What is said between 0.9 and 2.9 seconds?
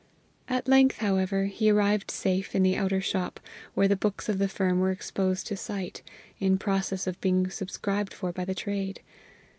however, he arrived safe in the